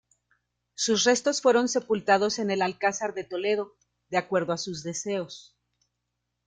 [0.73, 3.75] Sus restos fueron sepultados en el Alcázar de Toledo,
[4.09, 5.55] de acuerdo a sus deseos.